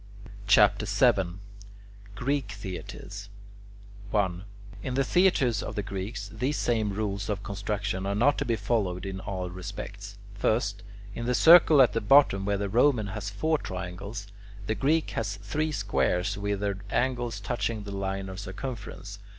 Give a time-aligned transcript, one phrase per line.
[0.47, 1.35] CHAPTER VII
[2.15, 3.29] GREEK THEATRES
[4.09, 4.45] 1.
[4.81, 8.55] In the theatres of the Greeks, these same rules of construction are not to be
[8.55, 10.17] followed in all respects.
[10.33, 10.81] First,
[11.13, 14.25] in the circle at the bottom where the Roman has four triangles,
[14.65, 19.19] the Greek has three squares with their angles touching the line of circumference.